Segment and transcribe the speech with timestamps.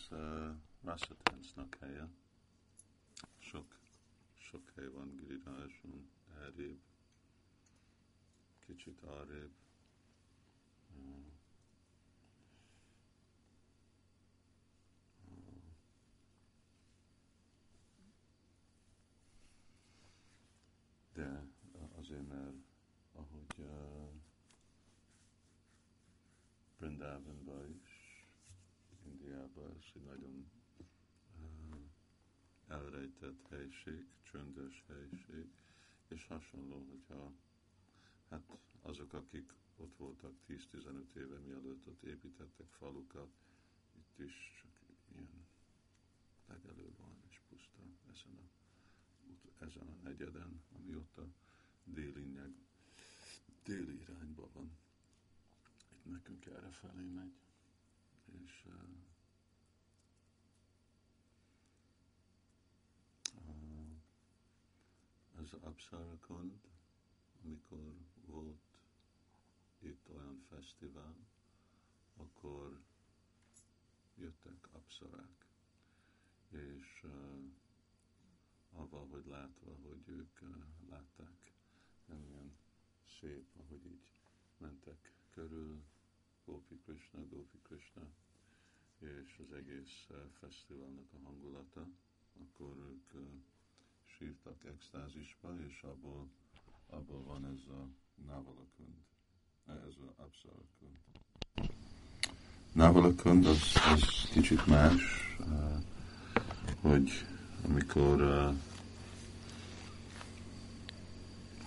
[0.00, 2.08] ez uh, Rasatansnak helye.
[3.38, 3.78] Sok,
[4.34, 6.80] sok hely van Girirajson, elrébb,
[8.66, 9.52] kicsit arrébb.
[21.12, 21.44] De
[21.96, 22.54] azért, mert
[23.12, 24.12] ahogy uh,
[26.78, 27.89] Brindavanban is,
[29.64, 31.76] Ez egy nagyon uh,
[32.66, 35.50] elrejtett helység, csöndes helység,
[36.08, 37.32] és hasonló, hogyha
[38.28, 43.30] hát azok, akik ott voltak 10-15 éve mielőtt ott építettek falukat,
[43.98, 44.70] itt is csak
[45.12, 45.46] ilyen
[46.46, 47.78] legelő van és puszta
[48.12, 51.26] ezen a, ezen a negyeden, ami ott a
[51.84, 52.54] déli, nyeg,
[53.64, 54.70] déli irányba van.
[55.92, 57.32] Itt nekünk erre felé megy.
[58.44, 58.72] És uh,
[65.36, 66.60] uh, az Absarakond,
[67.44, 67.94] amikor
[68.26, 68.78] volt
[69.78, 71.16] itt olyan fesztivál,
[72.16, 72.80] akkor
[74.14, 75.46] jöttek abszarák,
[76.48, 77.42] és uh,
[78.72, 80.48] avval, hogy látva, hogy ők uh,
[80.88, 81.52] látták,
[82.06, 82.52] nem ilyen
[83.20, 84.12] szép, ahogy így
[84.58, 85.82] mentek körül,
[86.44, 88.08] Gopi Krishna, Gopi Krishna,
[88.98, 91.88] és az egész uh, fesztiválnak a hangulata,
[92.34, 93.42] akkor ők uh,
[94.20, 96.28] sírtak extázisba, és abból,
[96.90, 97.88] abból van ez a
[98.26, 98.94] Navalakund,
[99.66, 100.96] ez a Absarakund.
[102.72, 105.02] Navalakund az, az kicsit más,
[105.38, 105.82] uh,
[106.80, 107.10] hogy
[107.64, 108.54] amikor uh,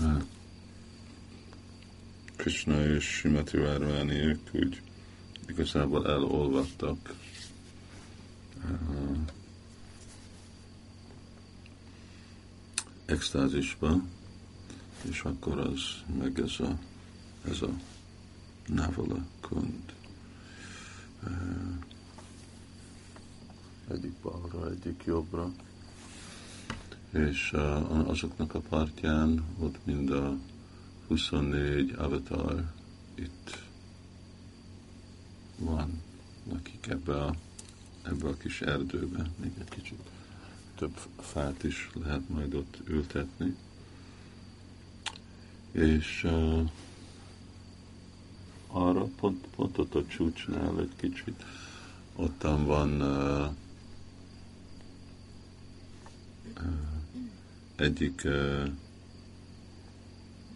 [0.00, 0.22] uh,
[2.36, 4.82] Krishna és Simati Várváni ők úgy
[5.46, 7.14] igazából elolvadtak
[13.06, 14.02] extázisba,
[15.02, 15.80] és akkor az
[16.18, 16.78] meg ez a,
[17.50, 17.70] ez a
[18.66, 19.94] Navala kund.
[23.90, 25.52] Egyik balra, egyik jobbra.
[27.10, 27.52] És
[28.06, 30.36] azoknak a partján ott mind a
[31.06, 32.72] 24 avatar
[33.14, 33.58] itt
[35.58, 36.02] van,
[36.54, 37.34] akik ebbe a,
[38.02, 40.10] ebbe a kis erdőbe, még egy kicsit
[40.76, 43.56] több fát is lehet majd ott ültetni.
[45.72, 46.70] És uh,
[48.66, 51.44] arra pont, pont ott a csúcsnál egy kicsit
[52.16, 53.50] ottan van uh,
[56.56, 56.72] uh,
[57.76, 58.68] egyik uh,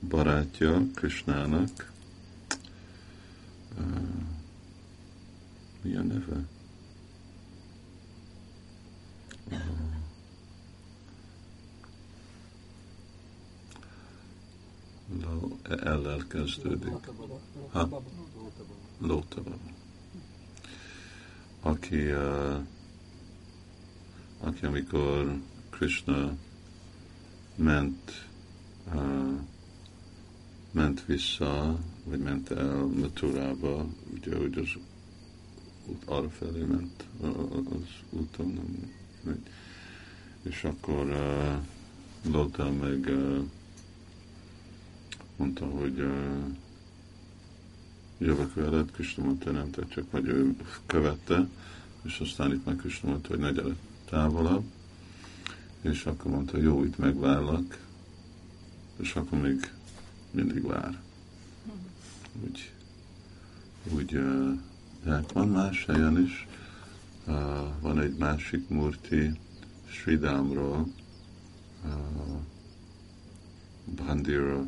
[0.08, 1.92] barátja Krisnának,
[3.78, 3.84] uh,
[5.82, 6.44] mi a neve?
[9.50, 9.89] Uh,
[15.68, 16.94] ellel kezdődik.
[17.70, 18.02] Ha?
[18.98, 19.56] Lótaba.
[21.60, 22.10] Aki,
[24.40, 25.34] aki amikor
[25.70, 26.36] Krishna
[27.54, 28.28] ment,
[30.70, 34.68] ment vissza, vagy ment el Maturába, ugye, hogy az
[35.86, 38.60] út arra felé ment az úton,
[40.42, 43.44] és akkor uh, Lóta meg uh,
[45.40, 46.44] mondta, hogy uh,
[48.18, 48.90] jövök veled,
[49.44, 50.56] nem, tehát csak majd ő
[50.86, 51.48] követte,
[52.02, 53.74] és aztán itt meg Krishna mondta, hogy ne gyere
[54.08, 54.64] távolabb,
[55.80, 57.86] és akkor mondta, jó, itt megvárlak,
[58.96, 59.72] és akkor még
[60.30, 61.00] mindig vár.
[62.42, 62.72] Úgy,
[63.94, 64.58] úgy uh,
[65.04, 66.46] de van más helyen is,
[67.26, 67.34] uh,
[67.80, 69.38] van egy másik murti,
[69.86, 70.88] Sridámról,
[71.84, 71.90] uh,
[73.84, 74.64] Bandira,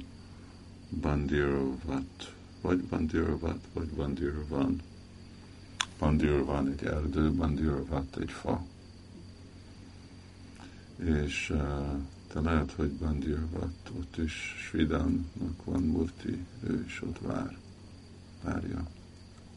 [1.00, 4.80] Bandirovat, vagy Bandirovat, vagy Bandirvan.
[5.98, 8.64] Bandirvan egy erdő, Bandirvat egy fa.
[10.96, 17.58] És uh, te lehet, hogy Bandirvat ott is Svidámnak van Murti, ő is ott vár,
[18.42, 18.86] várja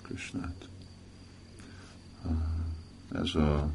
[0.01, 0.67] Krisnát.
[2.25, 2.37] Uh,
[3.11, 3.71] ez a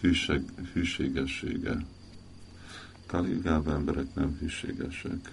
[0.00, 0.42] hűség,
[0.72, 1.86] hűségessége.
[3.06, 5.32] Kaligában emberek nem hűségesek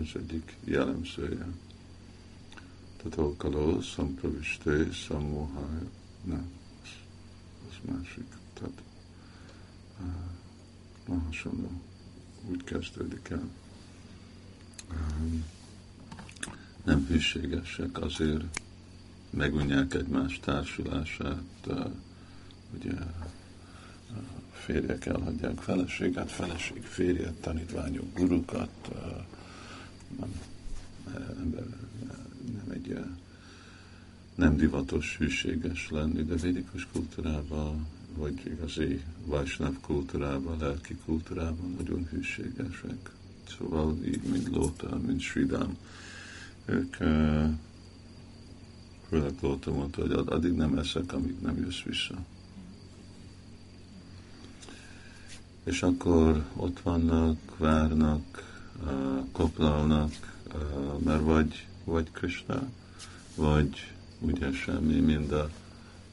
[0.00, 1.46] ez egyik jellemzője.
[3.02, 5.88] Tatolkaló, szampravistő, sammohája,
[6.24, 6.50] nem,
[6.82, 6.88] az,
[7.68, 8.26] az másik.
[8.52, 8.82] Tehát
[11.08, 11.70] uh, hasonló,
[12.50, 13.48] úgy kezdődik el.
[14.90, 15.44] Um,
[16.84, 18.60] nem hűségesek, azért
[19.30, 21.66] megunják egymás társulását,
[22.74, 22.92] ugye
[24.52, 28.88] férjek elhagyják feleséget, feleség férjet, tanítványok, gurukat,
[30.18, 30.30] nem,
[32.54, 32.98] nem egy
[34.34, 37.86] nem divatos hűséges lenni, de védikus kultúrában,
[38.16, 43.10] vagy igazi Vajsnav kultúrában, lelki kultúrában nagyon hűségesek.
[43.58, 45.76] Szóval így, mint Lóta, mint Sridám,
[46.64, 46.96] ők
[49.08, 52.24] főleg Lóta mondta, hogy addig nem eszek, amíg nem jössz vissza.
[55.64, 58.53] És akkor ott vannak, várnak,
[59.32, 60.12] koplalnak,
[61.04, 62.70] mert vagy, vagy Krishna,
[63.34, 65.50] vagy ugye semmi, mind a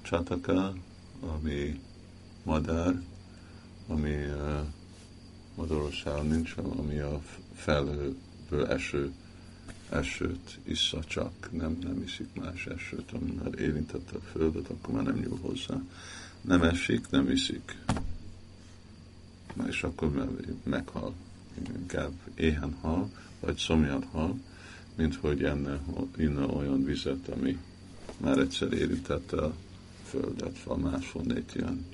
[0.01, 0.73] csataka,
[1.19, 1.81] ami
[2.43, 3.01] madár,
[3.87, 4.15] ami
[5.57, 7.21] uh, nincs, ami a
[7.55, 9.11] felhőből eső,
[9.89, 15.15] esőt issza csak, nem, nem iszik más esőt, ami érintette a földet, akkor már nem
[15.15, 15.81] nyúl hozzá.
[16.41, 17.77] Nem esik, nem iszik.
[19.67, 21.13] És akkor meghal.
[21.79, 23.09] Inkább éhen hal,
[23.39, 24.39] vagy szomjat hal,
[24.95, 25.79] mint hogy enne,
[26.17, 27.57] inna olyan vizet, ami
[28.17, 29.53] már egyszer érintette a
[30.05, 31.85] földet, fa máshonnét jön.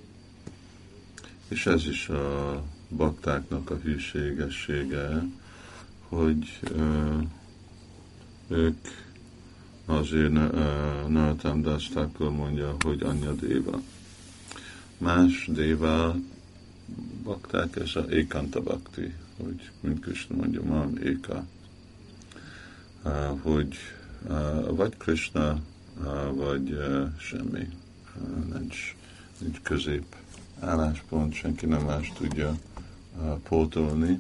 [1.47, 5.23] És ez is a baktáknak a hűségessége,
[6.07, 6.59] hogy
[8.47, 8.77] ők
[9.85, 10.31] azért
[11.07, 13.81] Naratam Das Thakur mondja, hogy anyja déva.
[14.97, 16.15] Más déva
[17.23, 19.13] bakták, ez a ékanta bakti,
[19.43, 21.45] hogy mint Krishna mondja, ma éka,
[23.41, 23.77] hogy
[24.69, 25.61] vagy Krishna,
[26.33, 26.77] vagy
[27.17, 27.69] semmi,
[28.53, 28.95] nincs,
[29.37, 30.15] nincs közép
[30.59, 32.57] álláspont, senki nem más tudja
[33.43, 34.19] pótolni.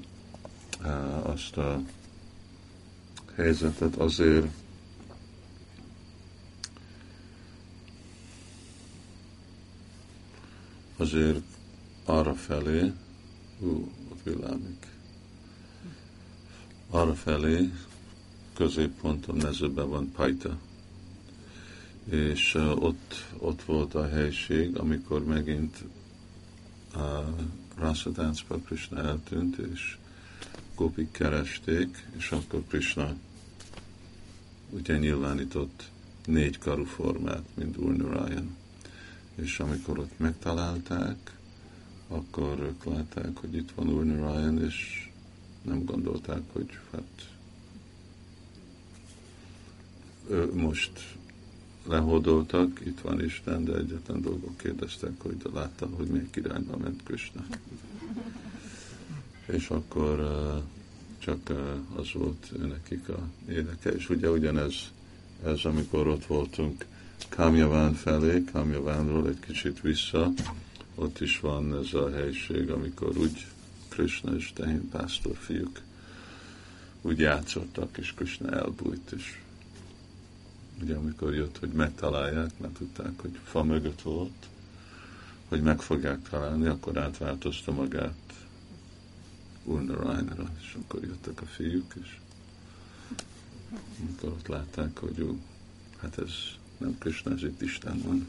[1.21, 1.81] Azt a
[3.35, 4.47] helyzetet azért,
[10.97, 11.41] azért
[12.05, 12.91] arra felé,
[13.59, 14.87] ú, ott villámik,
[16.89, 17.71] arra felé
[18.53, 20.57] középponton mezőben van Pajta,
[22.09, 25.83] és ott, ott volt a helység, amikor megint
[26.95, 27.01] uh,
[27.75, 29.97] Rasadáncba Krishna eltűnt, és
[30.75, 33.15] Gopik keresték, és akkor Krishna
[34.69, 35.83] ugye nyilvánított
[36.25, 38.55] négy karu formát, mint Urnurayan.
[39.35, 41.37] És amikor ott megtalálták,
[42.07, 45.06] akkor ők látták, hogy itt van Urnurayan, és
[45.67, 47.29] nem gondolták, hogy hát
[50.53, 50.91] most
[51.87, 57.03] lehódoltak, itt van Isten, de egyetlen dolgok kérdeztek, hogy de láttam, hogy még irányba ment
[57.03, 57.45] Krishna.
[59.45, 60.19] És akkor
[61.17, 61.39] csak
[61.95, 63.19] az volt nekik a
[63.49, 64.73] érdeke, és ugye ugyanez,
[65.43, 66.85] ez amikor ott voltunk
[67.29, 70.31] Kamjaván felé, Kamjavánról egy kicsit vissza,
[70.95, 73.47] ott is van ez a helység, amikor úgy
[73.97, 75.81] Krishna és tehén pásztor fiúk
[77.01, 79.41] úgy játszottak, és Krishna elbújt, és
[80.81, 84.47] ugye amikor jött, hogy megtalálják, mert tudták, hogy fa mögött volt,
[85.47, 88.33] hogy meg fogják találni, akkor átváltozta magát
[89.63, 92.17] Urnarányra, és akkor jöttek a fiúk, és
[93.99, 95.39] amikor ott látták, hogy jó,
[95.97, 96.33] hát ez
[96.77, 98.27] nem Krishna, ez itt Isten van.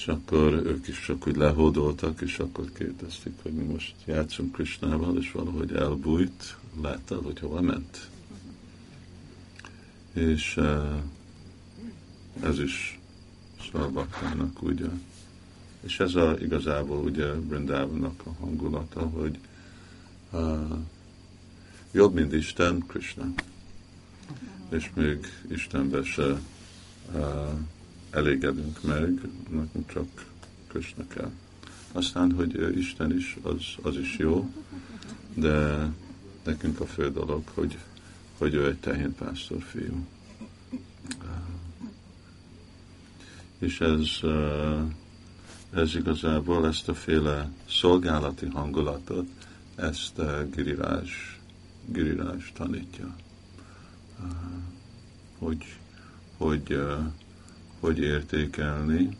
[0.00, 5.18] És akkor ők is csak úgy lehódoltak, és akkor kérdezték, hogy mi most játszunk Krishnával,
[5.18, 8.10] és valahogy elbújt, láttad, hogy hova ment
[10.12, 11.02] és uh,
[12.42, 12.98] ez is
[13.72, 14.86] Szalbaktának ugye.
[15.80, 19.38] És ez a, igazából ugye Brindávanak a hangulata, hogy
[20.30, 20.78] uh,
[21.92, 23.32] jobb, mint Isten, Krishna.
[24.68, 26.40] És még Istenbe se
[27.12, 27.50] uh,
[28.10, 30.24] elégedünk meg, nekünk csak
[30.66, 31.30] Krishna kell.
[31.92, 34.50] Aztán, hogy Isten is, az, az is jó,
[35.34, 35.86] de
[36.44, 37.78] nekünk a fő dolog, hogy
[38.40, 40.06] hogy ő egy tehénpásztor fiú.
[43.58, 44.08] És ez,
[45.70, 49.28] ez igazából ezt a féle szolgálati hangulatot,
[49.74, 51.40] ezt Girirás,
[51.86, 53.16] Girirás tanítja.
[55.38, 55.78] Hogy,
[56.36, 56.80] hogy,
[57.80, 59.16] hogy értékelni,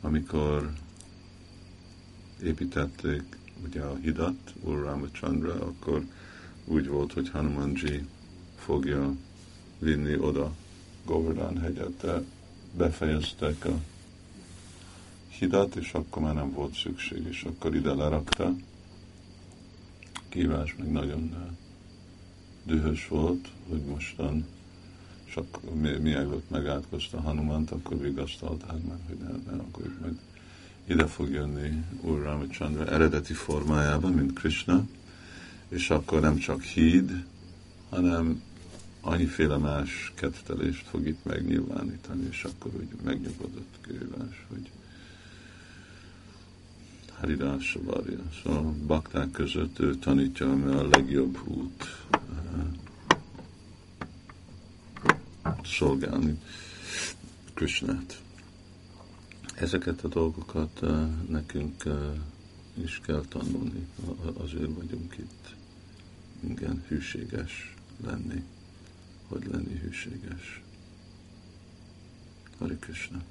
[0.00, 0.72] amikor
[2.42, 3.22] építették
[3.64, 6.04] ugye a hidat, Ur Ramachandra, akkor
[6.64, 8.06] úgy volt, hogy Hanumanji
[8.56, 9.14] fogja
[9.78, 10.54] vinni oda
[11.04, 12.22] Govardhan hegyet, de
[12.76, 13.80] befejeztek a
[15.28, 18.54] hidat, és akkor már nem volt szükség, és akkor ide lerakta.
[20.28, 21.56] Kívás meg nagyon
[22.64, 24.46] dühös volt, hogy mostan
[25.34, 30.18] csak mi, mielőtt megátkozta Hanumant, akkor vigasztalták meg, hogy ne, ne aggódj meg.
[30.84, 34.86] Ide fog jönni Úr Ramachandra eredeti formájában, mint Krishna,
[35.68, 37.24] és akkor nem csak híd,
[37.88, 38.42] hanem
[39.00, 44.70] annyiféle más kettelést fog itt megnyilvánítani, és akkor úgy megnyugodott kővás, hogy
[47.20, 48.22] Haridás Savarja.
[48.42, 51.84] Szóval a bakták között ő tanítja, ami a legjobb út
[55.66, 56.38] szolgálni
[57.54, 58.20] Krishnát.
[59.54, 60.80] Ezeket a dolgokat
[61.28, 61.84] nekünk
[62.82, 63.86] is kell tanulni,
[64.34, 65.54] azért vagyunk itt.
[66.40, 67.74] Igen, hűséges
[68.04, 68.42] lenni,
[69.28, 70.62] hogy lenni hűséges.
[72.58, 73.22] Hari Krishna.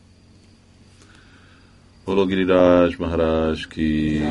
[2.05, 4.21] Bolo Giriraj Maharaj ki.